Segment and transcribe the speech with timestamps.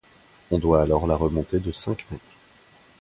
[0.49, 2.25] On doit alors la remonter de cinq mètres.